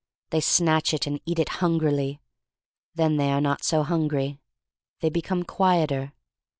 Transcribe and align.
They 0.31 0.39
snatch 0.41 0.95
it 0.95 1.05
and 1.05 1.21
eat 1.27 1.37
it 1.37 1.47
hungrily. 1.61 2.21
Then 2.95 3.17
they 3.17 3.29
are 3.31 3.39
not 3.39 3.63
so 3.63 3.83
hilngiy. 3.83 4.39
They 4.99 5.09
become 5.11 5.43
quieter. 5.43 6.13